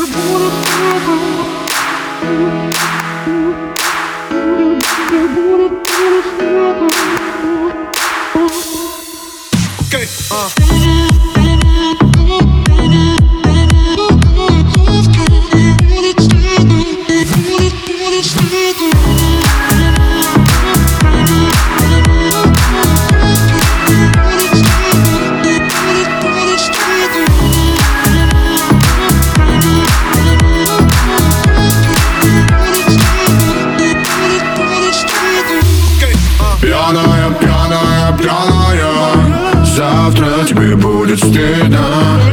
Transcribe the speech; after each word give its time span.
Okay. 0.00 0.08
Uh. 10.30 10.69
пьяная 38.20 39.64
Завтра 39.64 40.44
тебе 40.46 40.76
будет 40.76 41.18
стыдно. 41.18 42.29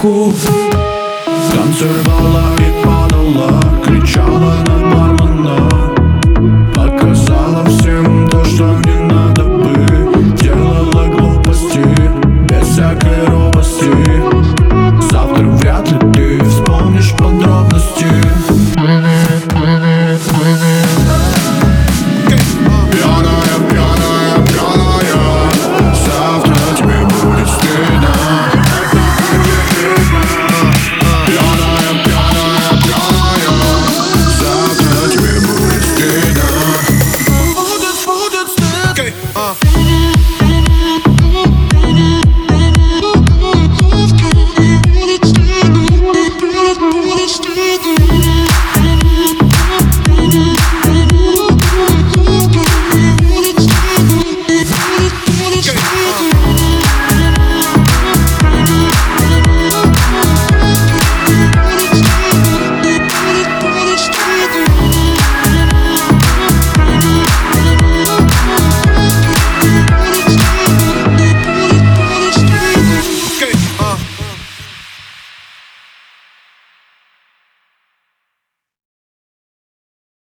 ошибку 0.00 0.32
Танцевала 1.52 2.56
и 2.58 2.84
падала, 2.84 3.60
кричала 3.84 4.64
на 4.66 4.79